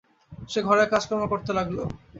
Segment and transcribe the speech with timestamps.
[0.49, 1.77] সে ঘরের কাজকর্ম করতে লাগল।